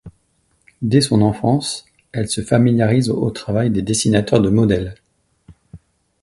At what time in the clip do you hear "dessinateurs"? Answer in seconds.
3.83-4.41